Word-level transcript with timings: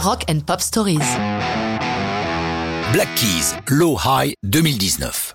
Rock 0.00 0.26
and 0.30 0.38
Pop 0.46 0.60
Stories. 0.60 0.98
Black 2.92 3.08
Keys, 3.16 3.56
Low 3.66 3.98
High 3.98 4.32
2019. 4.44 5.34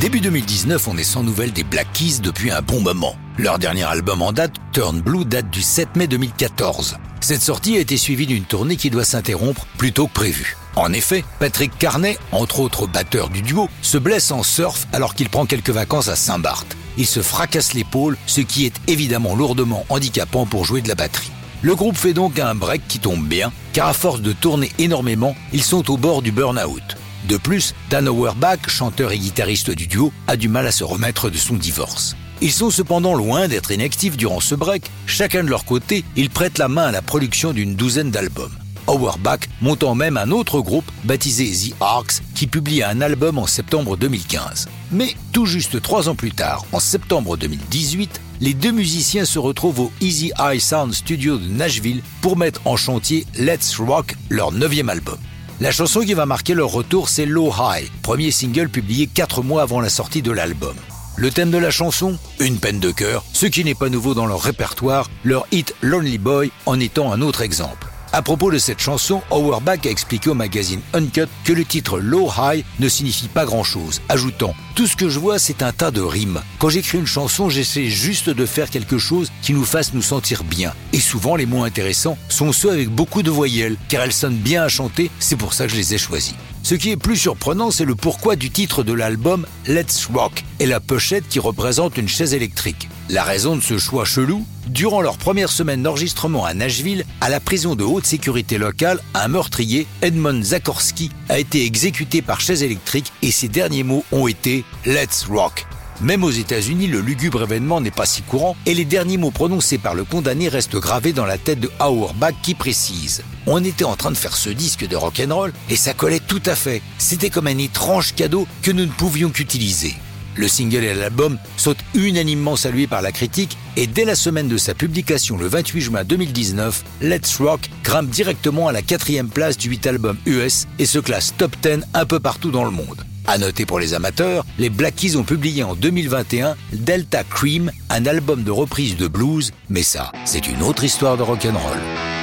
Début 0.00 0.20
2019, 0.20 0.88
on 0.88 0.96
est 0.96 1.04
sans 1.04 1.22
nouvelles 1.22 1.52
des 1.52 1.62
Black 1.62 1.86
Keys 1.92 2.18
depuis 2.20 2.50
un 2.50 2.62
bon 2.62 2.80
moment. 2.80 3.14
Leur 3.38 3.60
dernier 3.60 3.84
album 3.84 4.22
en 4.22 4.32
date, 4.32 4.54
Turn 4.72 5.00
Blue, 5.00 5.24
date 5.24 5.50
du 5.50 5.62
7 5.62 5.94
mai 5.94 6.08
2014. 6.08 6.96
Cette 7.20 7.42
sortie 7.42 7.76
a 7.76 7.80
été 7.80 7.96
suivie 7.96 8.26
d'une 8.26 8.42
tournée 8.42 8.74
qui 8.74 8.90
doit 8.90 9.04
s'interrompre 9.04 9.66
plus 9.78 9.92
tôt 9.92 10.08
que 10.08 10.14
prévu. 10.14 10.56
En 10.74 10.92
effet, 10.92 11.24
Patrick 11.38 11.78
Carnet, 11.78 12.18
entre 12.32 12.58
autres 12.58 12.88
batteur 12.88 13.28
du 13.28 13.40
duo, 13.40 13.68
se 13.82 13.98
blesse 13.98 14.32
en 14.32 14.42
surf 14.42 14.88
alors 14.92 15.14
qu'il 15.14 15.28
prend 15.28 15.46
quelques 15.46 15.70
vacances 15.70 16.08
à 16.08 16.16
Saint-Barth. 16.16 16.76
Il 16.98 17.06
se 17.06 17.22
fracasse 17.22 17.72
l'épaule, 17.72 18.18
ce 18.26 18.40
qui 18.40 18.66
est 18.66 18.74
évidemment 18.88 19.36
lourdement 19.36 19.86
handicapant 19.90 20.44
pour 20.44 20.64
jouer 20.64 20.80
de 20.80 20.88
la 20.88 20.96
batterie. 20.96 21.30
Le 21.64 21.74
groupe 21.74 21.96
fait 21.96 22.12
donc 22.12 22.38
un 22.38 22.54
break 22.54 22.82
qui 22.88 22.98
tombe 22.98 23.26
bien, 23.26 23.50
car 23.72 23.88
à 23.88 23.94
force 23.94 24.20
de 24.20 24.34
tourner 24.34 24.70
énormément, 24.78 25.34
ils 25.54 25.62
sont 25.62 25.90
au 25.90 25.96
bord 25.96 26.20
du 26.20 26.30
burn-out. 26.30 26.82
De 27.26 27.38
plus, 27.38 27.74
Dan 27.88 28.06
Auerbach, 28.06 28.68
chanteur 28.68 29.12
et 29.12 29.18
guitariste 29.18 29.70
du 29.70 29.86
duo, 29.86 30.12
a 30.26 30.36
du 30.36 30.50
mal 30.50 30.66
à 30.66 30.72
se 30.72 30.84
remettre 30.84 31.30
de 31.30 31.38
son 31.38 31.54
divorce. 31.54 32.16
Ils 32.42 32.52
sont 32.52 32.68
cependant 32.68 33.14
loin 33.14 33.48
d'être 33.48 33.70
inactifs 33.70 34.18
durant 34.18 34.40
ce 34.40 34.54
break. 34.54 34.90
Chacun 35.06 35.42
de 35.42 35.48
leur 35.48 35.64
côté, 35.64 36.04
ils 36.16 36.28
prêtent 36.28 36.58
la 36.58 36.68
main 36.68 36.88
à 36.88 36.92
la 36.92 37.00
production 37.00 37.54
d'une 37.54 37.76
douzaine 37.76 38.10
d'albums. 38.10 38.52
Auerbach 38.86 39.48
montant 39.60 39.94
même 39.94 40.16
un 40.16 40.30
autre 40.30 40.60
groupe 40.60 40.90
baptisé 41.04 41.50
The 41.50 41.74
Arcs 41.80 42.22
qui 42.34 42.46
publie 42.46 42.82
un 42.82 43.00
album 43.00 43.38
en 43.38 43.46
septembre 43.46 43.96
2015. 43.96 44.68
Mais 44.92 45.14
tout 45.32 45.46
juste 45.46 45.80
trois 45.82 46.08
ans 46.08 46.14
plus 46.14 46.32
tard, 46.32 46.64
en 46.72 46.80
septembre 46.80 47.36
2018, 47.36 48.20
les 48.40 48.54
deux 48.54 48.72
musiciens 48.72 49.24
se 49.24 49.38
retrouvent 49.38 49.80
au 49.80 49.92
Easy 50.00 50.32
Eye 50.38 50.60
Sound 50.60 50.92
Studio 50.94 51.38
de 51.38 51.48
Nashville 51.48 52.02
pour 52.20 52.36
mettre 52.36 52.60
en 52.66 52.76
chantier 52.76 53.26
Let's 53.38 53.76
Rock, 53.78 54.14
leur 54.28 54.52
neuvième 54.52 54.88
album. 54.88 55.18
La 55.60 55.70
chanson 55.70 56.00
qui 56.00 56.14
va 56.14 56.26
marquer 56.26 56.54
leur 56.54 56.70
retour, 56.70 57.08
c'est 57.08 57.26
Low 57.26 57.52
High, 57.52 57.88
premier 58.02 58.30
single 58.30 58.68
publié 58.68 59.06
quatre 59.06 59.42
mois 59.42 59.62
avant 59.62 59.80
la 59.80 59.88
sortie 59.88 60.20
de 60.20 60.32
l'album. 60.32 60.74
Le 61.16 61.30
thème 61.30 61.52
de 61.52 61.58
la 61.58 61.70
chanson 61.70 62.18
Une 62.40 62.58
peine 62.58 62.80
de 62.80 62.90
cœur, 62.90 63.24
ce 63.32 63.46
qui 63.46 63.62
n'est 63.64 63.76
pas 63.76 63.88
nouveau 63.88 64.14
dans 64.14 64.26
leur 64.26 64.42
répertoire, 64.42 65.08
leur 65.22 65.46
hit 65.52 65.72
Lonely 65.80 66.18
Boy 66.18 66.50
en 66.66 66.80
étant 66.80 67.12
un 67.12 67.20
autre 67.20 67.42
exemple. 67.42 67.83
À 68.16 68.22
propos 68.22 68.52
de 68.52 68.58
cette 68.58 68.78
chanson, 68.78 69.22
Auerbach 69.32 69.84
a 69.86 69.90
expliqué 69.90 70.30
au 70.30 70.34
magazine 70.34 70.80
Uncut 70.92 71.26
que 71.42 71.52
le 71.52 71.64
titre 71.64 71.98
Low 71.98 72.30
High 72.38 72.64
ne 72.78 72.88
signifie 72.88 73.26
pas 73.26 73.44
grand-chose, 73.44 74.02
ajoutant 74.08 74.54
Tout 74.76 74.86
ce 74.86 74.94
que 74.94 75.08
je 75.08 75.18
vois, 75.18 75.40
c'est 75.40 75.64
un 75.64 75.72
tas 75.72 75.90
de 75.90 76.00
rimes. 76.00 76.40
Quand 76.60 76.68
j'écris 76.68 76.98
une 76.98 77.08
chanson, 77.08 77.50
j'essaie 77.50 77.86
juste 77.86 78.30
de 78.30 78.46
faire 78.46 78.70
quelque 78.70 78.98
chose 78.98 79.32
qui 79.42 79.52
nous 79.52 79.64
fasse 79.64 79.94
nous 79.94 80.00
sentir 80.00 80.44
bien. 80.44 80.72
Et 80.92 81.00
souvent, 81.00 81.34
les 81.34 81.44
mots 81.44 81.64
intéressants 81.64 82.16
sont 82.28 82.52
ceux 82.52 82.70
avec 82.70 82.88
beaucoup 82.88 83.24
de 83.24 83.32
voyelles, 83.32 83.76
car 83.88 84.04
elles 84.04 84.12
sonnent 84.12 84.36
bien 84.36 84.62
à 84.62 84.68
chanter, 84.68 85.10
c'est 85.18 85.34
pour 85.34 85.52
ça 85.52 85.66
que 85.66 85.72
je 85.72 85.76
les 85.76 85.94
ai 85.94 85.98
choisis. 85.98 86.36
Ce 86.62 86.76
qui 86.76 86.90
est 86.90 86.96
plus 86.96 87.16
surprenant, 87.16 87.72
c'est 87.72 87.84
le 87.84 87.96
pourquoi 87.96 88.36
du 88.36 88.48
titre 88.48 88.84
de 88.84 88.92
l'album 88.92 89.44
Let's 89.66 90.06
Rock 90.14 90.44
et 90.60 90.66
la 90.66 90.78
pochette 90.78 91.28
qui 91.28 91.40
représente 91.40 91.98
une 91.98 92.08
chaise 92.08 92.32
électrique. 92.32 92.88
La 93.10 93.22
raison 93.22 93.54
de 93.54 93.60
ce 93.60 93.76
choix 93.76 94.06
chelou 94.06 94.46
Durant 94.66 95.02
leur 95.02 95.18
première 95.18 95.50
semaine 95.50 95.82
d'enregistrement 95.82 96.46
à 96.46 96.54
Nashville, 96.54 97.04
à 97.20 97.28
la 97.28 97.38
prison 97.38 97.74
de 97.74 97.84
haute 97.84 98.06
sécurité 98.06 98.56
locale, 98.56 98.98
un 99.12 99.28
meurtrier, 99.28 99.86
Edmond 100.00 100.42
Zakorski, 100.42 101.10
a 101.28 101.38
été 101.38 101.66
exécuté 101.66 102.22
par 102.22 102.40
chaise 102.40 102.62
électrique 102.62 103.12
et 103.20 103.30
ses 103.30 103.48
derniers 103.48 103.82
mots 103.82 104.06
ont 104.10 104.26
été 104.26 104.64
Let's 104.86 105.26
Rock. 105.28 105.66
Même 106.00 106.24
aux 106.24 106.30
États-Unis, 106.30 106.86
le 106.86 107.00
lugubre 107.00 107.42
événement 107.42 107.82
n'est 107.82 107.90
pas 107.90 108.06
si 108.06 108.22
courant 108.22 108.56
et 108.64 108.72
les 108.72 108.86
derniers 108.86 109.18
mots 109.18 109.30
prononcés 109.30 109.78
par 109.78 109.94
le 109.94 110.04
condamné 110.04 110.48
restent 110.48 110.76
gravés 110.76 111.12
dans 111.12 111.26
la 111.26 111.36
tête 111.36 111.60
de 111.60 111.70
Auerbach 111.80 112.34
qui 112.42 112.54
précise 112.54 113.22
On 113.46 113.62
était 113.62 113.84
en 113.84 113.96
train 113.96 114.12
de 114.12 114.16
faire 114.16 114.34
ce 114.34 114.48
disque 114.48 114.88
de 114.88 114.96
rock'n'roll 114.96 115.52
et 115.68 115.76
ça 115.76 115.92
collait 115.92 116.20
tout 116.20 116.42
à 116.46 116.54
fait. 116.54 116.80
C'était 116.96 117.30
comme 117.30 117.48
un 117.48 117.58
étrange 117.58 118.14
cadeau 118.14 118.48
que 118.62 118.70
nous 118.70 118.86
ne 118.86 118.90
pouvions 118.90 119.28
qu'utiliser. 119.28 119.94
Le 120.36 120.48
single 120.48 120.84
et 120.84 120.94
l'album 120.94 121.38
sont 121.56 121.76
unanimement 121.94 122.56
salués 122.56 122.86
par 122.86 123.02
la 123.02 123.12
critique 123.12 123.56
et 123.76 123.86
dès 123.86 124.04
la 124.04 124.14
semaine 124.14 124.48
de 124.48 124.56
sa 124.56 124.74
publication 124.74 125.36
le 125.36 125.46
28 125.46 125.80
juin 125.80 126.04
2019, 126.04 126.84
Let's 127.02 127.36
Rock 127.36 127.70
grimpe 127.82 128.10
directement 128.10 128.68
à 128.68 128.72
la 128.72 128.82
quatrième 128.82 129.28
place 129.28 129.56
du 129.56 129.68
8 129.68 129.86
album 129.86 130.16
US 130.26 130.66
et 130.78 130.86
se 130.86 130.98
classe 130.98 131.34
top 131.36 131.56
10 131.62 131.80
un 131.94 132.06
peu 132.06 132.20
partout 132.20 132.50
dans 132.50 132.64
le 132.64 132.70
monde. 132.70 133.04
À 133.26 133.38
noter 133.38 133.64
pour 133.64 133.78
les 133.78 133.94
amateurs, 133.94 134.44
les 134.58 134.68
Black 134.68 134.96
Keys 134.96 135.16
ont 135.16 135.24
publié 135.24 135.62
en 135.62 135.74
2021 135.74 136.56
Delta 136.72 137.24
Cream, 137.24 137.70
un 137.88 138.04
album 138.06 138.42
de 138.42 138.50
reprise 138.50 138.96
de 138.96 139.08
blues, 139.08 139.52
mais 139.70 139.82
ça, 139.82 140.12
c'est 140.26 140.46
une 140.46 140.62
autre 140.62 140.84
histoire 140.84 141.16
de 141.16 141.22
rock'n'roll. 141.22 142.13